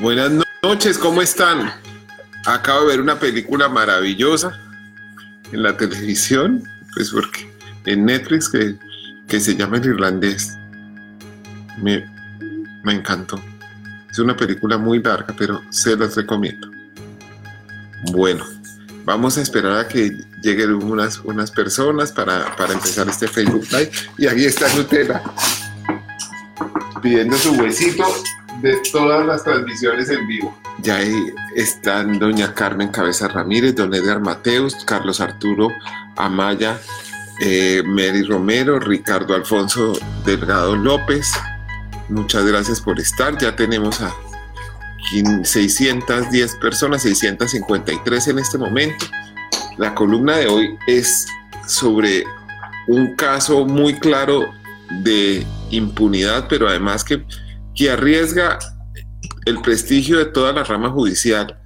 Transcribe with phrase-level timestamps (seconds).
[0.00, 0.30] Buenas
[0.62, 1.72] noches, ¿cómo están?
[2.46, 4.56] Acabo de ver una película maravillosa
[5.50, 6.62] en la televisión,
[6.94, 7.52] pues porque
[7.84, 8.76] en Netflix que,
[9.26, 10.56] que se llama El Irlandés.
[11.78, 12.08] Me,
[12.84, 13.42] me encantó.
[14.08, 16.70] Es una película muy larga, pero se las recomiendo.
[18.12, 18.44] Bueno,
[19.04, 23.90] vamos a esperar a que lleguen unas, unas personas para, para empezar este Facebook Live.
[24.16, 25.24] Y aquí está Nutella
[27.02, 28.04] pidiendo su huesito
[28.60, 30.56] de todas las transmisiones en vivo.
[30.78, 35.68] Ya ahí están doña Carmen Cabeza Ramírez, don Edgar Mateus, Carlos Arturo
[36.16, 36.78] Amaya,
[37.40, 39.92] eh, Mary Romero, Ricardo Alfonso
[40.24, 41.32] Delgado López.
[42.08, 43.38] Muchas gracias por estar.
[43.38, 44.14] Ya tenemos a
[45.42, 49.06] 610 personas, 653 en este momento.
[49.76, 51.26] La columna de hoy es
[51.66, 52.24] sobre
[52.88, 54.52] un caso muy claro
[55.02, 57.24] de impunidad, pero además que
[57.78, 58.58] que arriesga
[59.46, 61.60] el prestigio de toda la rama judicial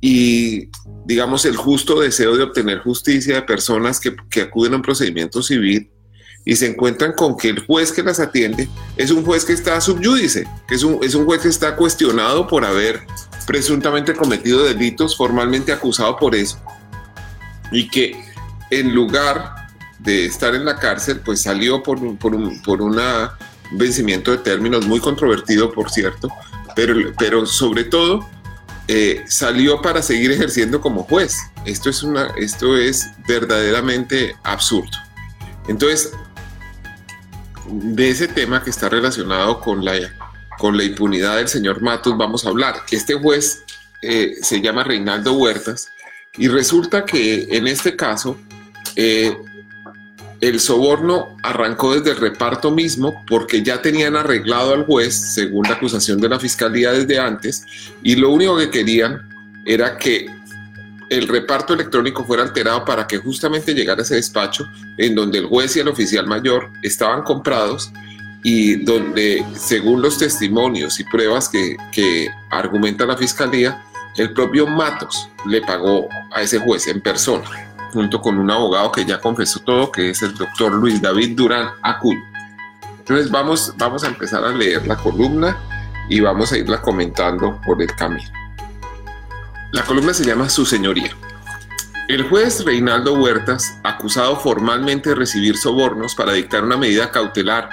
[0.00, 0.70] y,
[1.04, 5.90] digamos, el justo deseo de obtener justicia de personas que, acuden a un procedimiento civil
[6.44, 9.80] y se encuentran con que el juez que las atiende es un juez que está
[9.80, 13.00] subyúdice, que es un, es un juez que está cuestionado por haber
[13.44, 16.62] presuntamente cometido delitos, formalmente acusado por eso,
[17.72, 18.24] y que
[18.70, 19.56] en lugar
[19.98, 23.36] de estar en la cárcel, pues salió por, por, un, por una
[23.72, 26.28] vencimiento de términos muy controvertido, por cierto,
[26.74, 28.28] pero, pero sobre todo
[28.86, 31.38] eh, salió para seguir ejerciendo como juez.
[31.66, 34.96] Esto es, una, esto es verdaderamente absurdo.
[35.68, 36.12] Entonces,
[37.66, 39.94] de ese tema que está relacionado con la,
[40.58, 42.76] con la impunidad del señor Matos vamos a hablar.
[42.90, 43.62] Este juez
[44.00, 45.90] eh, se llama Reinaldo Huertas
[46.36, 48.38] y resulta que en este caso
[48.96, 49.36] eh,
[50.40, 55.74] el soborno arrancó desde el reparto mismo porque ya tenían arreglado al juez, según la
[55.74, 57.64] acusación de la fiscalía desde antes,
[58.02, 59.28] y lo único que querían
[59.64, 60.26] era que
[61.10, 64.68] el reparto electrónico fuera alterado para que justamente llegara ese despacho
[64.98, 67.90] en donde el juez y el oficial mayor estaban comprados
[68.42, 73.82] y donde, según los testimonios y pruebas que, que argumenta la fiscalía,
[74.16, 79.04] el propio Matos le pagó a ese juez en persona junto con un abogado que
[79.04, 82.24] ya confesó todo, que es el doctor Luis David Durán Acuña.
[82.98, 85.56] Entonces vamos, vamos a empezar a leer la columna
[86.08, 88.30] y vamos a irla comentando por el camino.
[89.72, 91.14] La columna se llama Su Señoría.
[92.08, 97.68] El juez Reinaldo Huertas, acusado formalmente de recibir sobornos para dictar una medida cautelar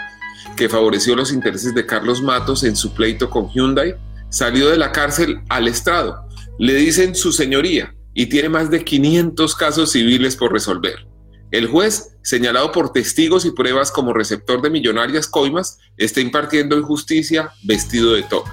[0.57, 3.95] que favoreció los intereses de Carlos Matos en su pleito con Hyundai,
[4.29, 6.27] salió de la cárcel al estrado.
[6.59, 11.05] Le dicen su señoría y tiene más de 500 casos civiles por resolver.
[11.51, 17.51] El juez, señalado por testigos y pruebas como receptor de millonarias coimas, está impartiendo injusticia
[17.63, 18.51] vestido de toga.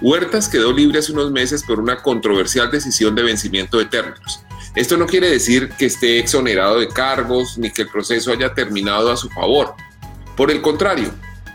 [0.00, 4.44] Huertas quedó libre hace unos meses por una controversial decisión de vencimiento de términos.
[4.74, 9.10] Esto no quiere decir que esté exonerado de cargos ni que el proceso haya terminado
[9.10, 9.74] a su favor.
[10.36, 11.10] Por el contrario,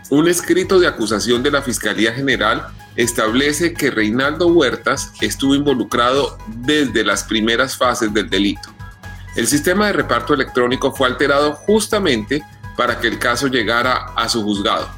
[0.10, 7.06] un escrito de acusación de la Fiscalía General establece que Reinaldo Huertas estuvo involucrado desde
[7.06, 8.70] las primeras fases del delito.
[9.36, 12.44] El sistema de reparto electrónico fue alterado justamente
[12.76, 14.90] para que el caso llegara a su juzgado.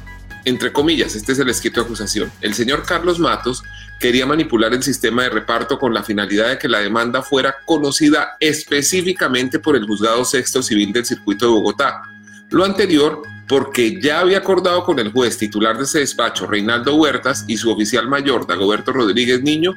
[0.46, 2.32] Entre comillas, este es el escrito de acusación.
[2.40, 3.62] El señor Carlos Matos
[3.98, 8.36] quería manipular el sistema de reparto con la finalidad de que la demanda fuera conocida
[8.40, 12.00] específicamente por el Juzgado Sexto Civil del Circuito de Bogotá.
[12.48, 17.44] Lo anterior porque ya había acordado con el juez titular de ese despacho, Reinaldo Huertas,
[17.48, 19.74] y su oficial mayor, Dagoberto Rodríguez Niño,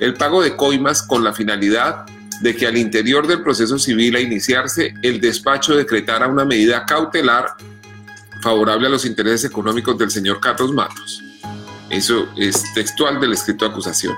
[0.00, 2.04] el pago de coimas con la finalidad
[2.40, 7.46] de que al interior del proceso civil a iniciarse, el despacho decretara una medida cautelar
[8.40, 11.22] favorable a los intereses económicos del señor Carlos Matos.
[11.90, 14.16] Eso es textual del escrito de acusación.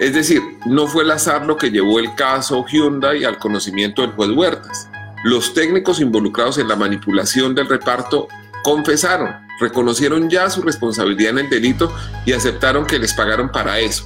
[0.00, 4.12] Es decir, no fue el azar lo que llevó el caso Hyundai al conocimiento del
[4.12, 4.87] juez Huertas.
[5.24, 8.28] Los técnicos involucrados en la manipulación del reparto
[8.62, 11.92] confesaron, reconocieron ya su responsabilidad en el delito
[12.24, 14.04] y aceptaron que les pagaron para eso.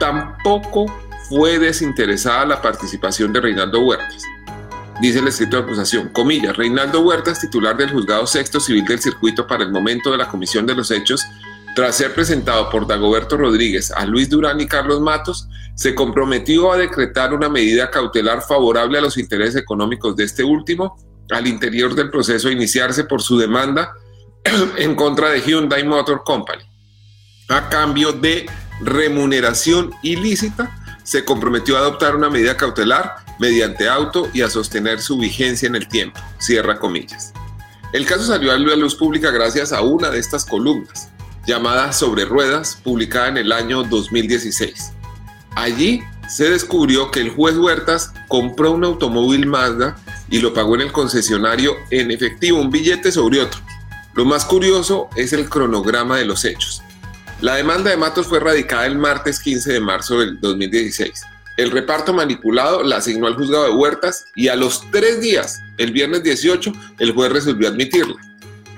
[0.00, 0.86] Tampoco
[1.28, 4.24] fue desinteresada la participación de Reinaldo Huertas.
[5.00, 9.46] Dice el escrito de acusación, comillas, Reinaldo Huertas, titular del juzgado sexto civil del circuito
[9.46, 11.26] para el momento de la comisión de los hechos,
[11.74, 16.76] tras ser presentado por Dagoberto Rodríguez a Luis Durán y Carlos Matos, se comprometió a
[16.76, 20.96] decretar una medida cautelar favorable a los intereses económicos de este último
[21.30, 23.92] al interior del proceso a iniciarse por su demanda
[24.76, 26.62] en contra de Hyundai Motor Company.
[27.48, 28.46] A cambio de
[28.80, 35.18] remuneración ilícita, se comprometió a adoptar una medida cautelar mediante auto y a sostener su
[35.18, 36.20] vigencia en el tiempo.
[36.38, 37.32] Cierra comillas.
[37.92, 41.10] El caso salió a la luz pública gracias a una de estas columnas,
[41.46, 44.92] llamada Sobre Ruedas, publicada en el año 2016.
[45.54, 49.96] Allí se descubrió que el juez Huertas compró un automóvil Mazda
[50.30, 53.60] y lo pagó en el concesionario en efectivo, un billete sobre otro.
[54.14, 56.82] Lo más curioso es el cronograma de los hechos.
[57.40, 61.22] La demanda de Matos fue radicada el martes 15 de marzo del 2016.
[61.56, 65.92] El reparto manipulado la asignó al juzgado de Huertas y a los tres días, el
[65.92, 68.16] viernes 18, el juez resolvió admitirla.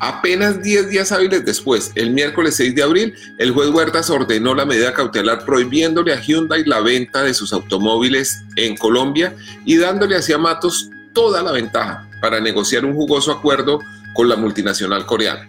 [0.00, 4.66] Apenas 10 días hábiles después, el miércoles 6 de abril, el juez Huertas ordenó la
[4.66, 10.36] medida cautelar prohibiéndole a Hyundai la venta de sus automóviles en Colombia y dándole hacia
[10.38, 13.78] Matos toda la ventaja para negociar un jugoso acuerdo
[14.14, 15.46] con la multinacional coreana.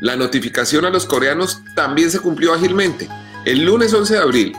[0.00, 3.08] La notificación a los coreanos también se cumplió ágilmente.
[3.44, 4.56] El lunes 11 de abril,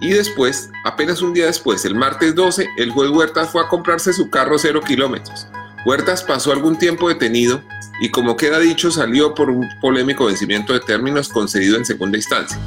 [0.00, 4.12] y después, apenas un día después, el martes 12, el juez Huertas fue a comprarse
[4.12, 5.46] su carro cero kilómetros.
[5.86, 7.62] Huertas pasó algún tiempo detenido
[8.00, 12.58] y como queda dicho salió por un polémico vencimiento de términos concedido en segunda instancia.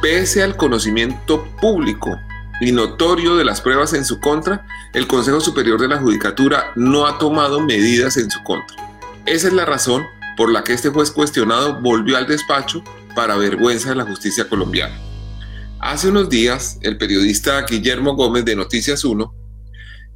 [0.00, 2.18] Pese al conocimiento público
[2.60, 7.06] y notorio de las pruebas en su contra, el Consejo Superior de la Judicatura no
[7.06, 8.76] ha tomado medidas en su contra.
[9.26, 10.04] Esa es la razón
[10.36, 12.82] por la que este juez cuestionado volvió al despacho
[13.14, 14.94] para vergüenza de la justicia colombiana.
[15.80, 19.34] Hace unos días, el periodista Guillermo Gómez de Noticias 1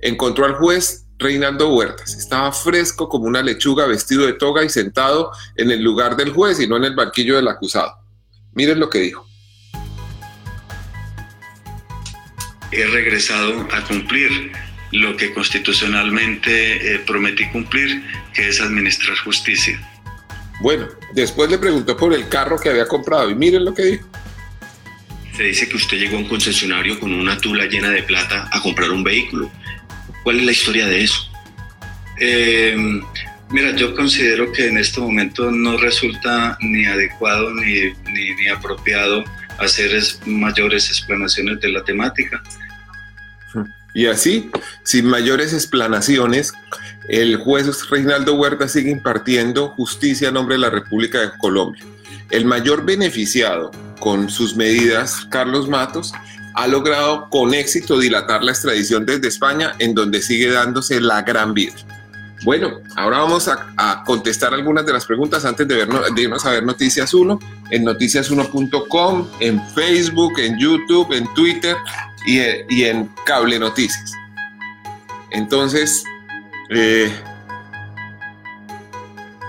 [0.01, 2.15] encontró al juez Reinaldo Huertas.
[2.15, 6.61] Estaba fresco como una lechuga, vestido de toga y sentado en el lugar del juez
[6.61, 7.93] y no en el banquillo del acusado.
[8.53, 9.27] Miren lo que dijo.
[12.73, 14.53] He regresado a cumplir
[14.93, 18.03] lo que constitucionalmente eh, prometí cumplir,
[18.35, 19.81] que es administrar justicia.
[20.61, 24.09] Bueno, después le preguntó por el carro que había comprado y miren lo que dijo.
[25.37, 28.63] Se dice que usted llegó a un concesionario con una tula llena de plata a
[28.63, 29.51] comprar un vehículo.
[30.27, 31.21] ¿Cuál es la historia de eso?
[32.19, 32.77] Eh,
[33.49, 39.23] mira, yo considero que en este momento no resulta ni adecuado ni, ni, apropiado
[39.61, 39.93] hacer
[40.27, 42.43] mayores explanaciones de la temática.
[43.95, 44.51] Y así,
[44.83, 46.53] sin mayores explanaciones,
[47.09, 51.85] el juez Reinaldo Huerta sigue impartiendo justicia a nombre de la República de Colombia.
[52.31, 53.71] El mayor beneficiado
[54.01, 56.13] con sus medidas, Carlos Matos,
[56.57, 61.53] ha logrado con éxito dilatar la extradición desde España, en donde sigue dándose la gran
[61.53, 61.75] vida.
[62.45, 66.51] Bueno, ahora vamos a, contestar algunas de las preguntas antes de, vernos, de irnos a
[66.51, 67.39] ver Noticias 1,
[67.71, 71.77] en noticias1.com, en Facebook, en YouTube, en Twitter
[72.27, 74.13] y, y en Cable Noticias.
[75.33, 76.05] Entonces,
[76.71, 77.13] eh,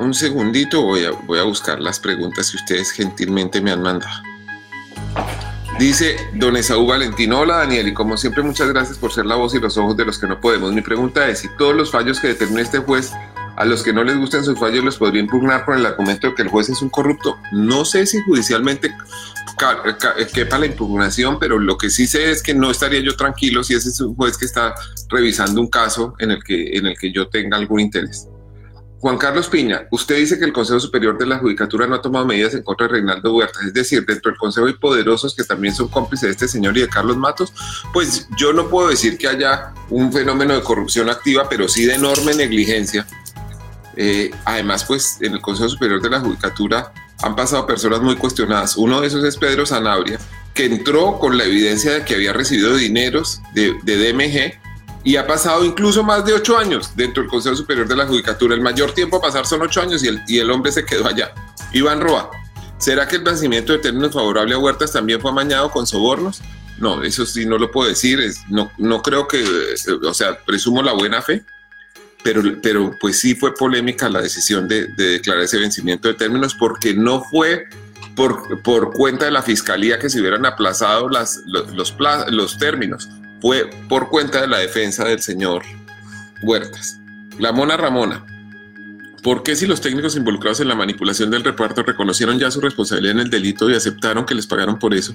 [0.01, 4.27] un segundito, voy a buscar las preguntas que ustedes gentilmente me han mandado.
[5.79, 9.53] Dice don Esaú Valentín, hola Daniel, y como siempre muchas gracias por ser la voz
[9.53, 10.73] y los ojos de los que no podemos.
[10.73, 13.11] Mi pregunta es si todos los fallos que determine este juez,
[13.55, 16.33] a los que no les gusten sus fallos, los podría impugnar por el argumento de
[16.33, 17.37] que el juez es un corrupto.
[17.51, 18.91] No sé si judicialmente
[20.33, 23.75] quepa la impugnación, pero lo que sí sé es que no estaría yo tranquilo si
[23.75, 24.73] ese es un juez que está
[25.09, 28.27] revisando un caso en el que, en el que yo tenga algún interés.
[28.99, 32.25] Juan Carlos Piña, usted dice que el Consejo Superior de la Judicatura no ha tomado
[32.25, 35.75] medidas en contra de Reinaldo Huerta, es decir, dentro del Consejo hay poderosos que también
[35.75, 37.53] son cómplices de este señor y de Carlos Matos,
[37.93, 41.93] pues yo no puedo decir que haya un fenómeno de corrupción activa, pero sí de
[41.93, 43.05] enorme negligencia.
[43.95, 48.77] Eh, además, pues en el Consejo Superior de la Judicatura han pasado personas muy cuestionadas.
[48.77, 50.19] Uno de esos es Pedro Zanabria,
[50.53, 54.66] que entró con la evidencia de que había recibido dineros de, de DMG
[55.07, 58.53] y ha pasado incluso más de ocho años dentro del Consejo Superior de la Judicatura.
[58.53, 61.07] El mayor tiempo a pasar son ocho años y el, y el hombre se quedó
[61.07, 61.31] allá.
[61.71, 62.29] Iván Roa,
[62.77, 66.41] ¿será que el vencimiento de términos favorable a Huertas también fue amañado con sobornos?
[66.77, 68.19] No, eso sí no lo puedo decir.
[68.49, 69.45] no, no creo que,
[70.03, 71.41] o sea, presumo la buena fe.
[72.21, 76.93] pero, pero pues sí fue polémica la decisión de, declarar ese vencimiento de términos porque
[76.93, 77.63] no fue
[78.13, 81.95] por, por, cuenta de la fiscalía que se hubieran aplazado las, los, los,
[82.29, 83.07] los términos,
[83.41, 85.63] fue por cuenta de la defensa del señor
[86.41, 86.99] Huertas.
[87.39, 88.25] La Mona Ramona.
[89.23, 93.15] ¿Por qué si los técnicos involucrados en la manipulación del reparto reconocieron ya su responsabilidad
[93.15, 95.13] en el delito y aceptaron que les pagaron por eso,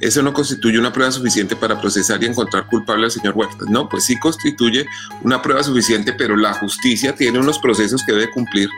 [0.00, 3.68] eso no constituye una prueba suficiente para procesar y encontrar culpable al señor Huertas?
[3.68, 4.86] No, pues sí constituye
[5.22, 8.68] una prueba suficiente, pero la justicia tiene unos procesos que debe cumplir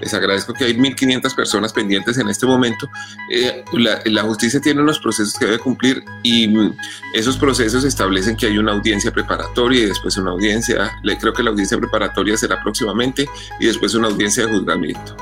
[0.00, 2.88] les agradezco que hay 1.500 personas pendientes en este momento.
[3.30, 6.76] Eh, la, justicia tiene unos procesos que debe cumplir y mm,
[7.14, 11.50] esos procesos establecen que hay una audiencia preparatoria y después una audiencia, creo que la
[11.50, 13.28] audiencia preparatoria será próximamente
[13.60, 15.16] y después una audiencia de juzgamiento.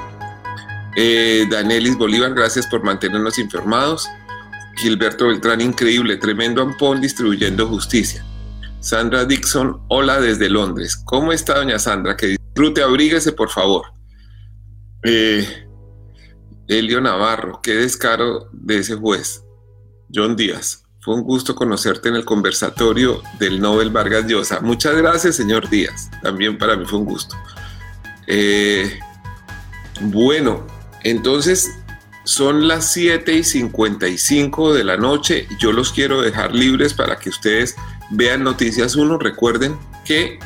[0.96, 4.08] Eh, Danielis Bolívar, gracias por mantenernos informados.
[4.76, 8.24] Gilberto Beltrán, increíble, tremendo ampón distribuyendo justicia.
[8.80, 10.96] Sandra Dixon, hola desde Londres.
[10.96, 12.16] ¿Cómo está doña Sandra?
[12.16, 13.86] Que disfrute, abríguese por favor.
[15.04, 15.46] Eh,
[16.66, 19.44] Elio Navarro, qué descaro de ese juez.
[20.12, 24.60] John Díaz, fue un gusto conocerte en el conversatorio del Nobel Vargas Llosa.
[24.60, 26.10] Muchas gracias, señor Díaz.
[26.22, 27.36] También para mí fue un gusto.
[28.26, 28.98] Eh,
[30.00, 30.66] bueno,
[31.02, 31.70] entonces
[32.24, 35.46] son las 7 y 55 de la noche.
[35.58, 37.76] Yo los quiero dejar libres para que ustedes
[38.08, 39.18] vean Noticias 1.
[39.18, 40.38] Recuerden que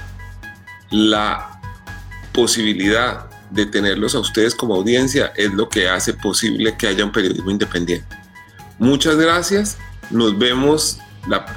[0.90, 1.60] la
[2.32, 7.12] posibilidad de tenerlos a ustedes como audiencia es lo que hace posible que haya un
[7.12, 8.16] periodismo independiente.
[8.78, 9.78] Muchas gracias.
[10.10, 11.00] Nos vemos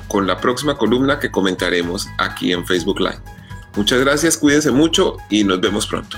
[0.08, 3.22] con la próxima columna que comentaremos aquí en Facebook Live.
[3.76, 6.18] Muchas gracias, cuídense mucho y nos vemos pronto.